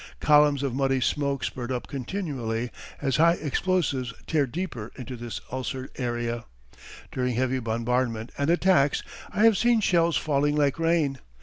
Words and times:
Columns 0.19 0.63
of 0.63 0.73
muddy 0.73 0.99
smoke 0.99 1.43
spurt 1.43 1.69
up 1.69 1.85
continually 1.85 2.71
as 3.03 3.17
high 3.17 3.33
explosives 3.33 4.15
tear 4.25 4.47
deeper 4.47 4.91
into 4.95 5.15
this 5.15 5.41
ulcered 5.51 5.89
area. 5.97 6.45
During 7.11 7.35
heavy 7.35 7.59
bombardment 7.59 8.31
and 8.35 8.49
attacks 8.49 9.03
I 9.31 9.43
have 9.43 9.59
seen 9.59 9.79
shells 9.79 10.17
falling 10.17 10.55
like 10.55 10.79
rain. 10.79 11.19